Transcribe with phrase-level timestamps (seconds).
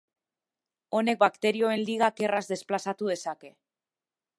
[1.01, 3.57] Honek bakterioen ligak erraz desplazatu dezake.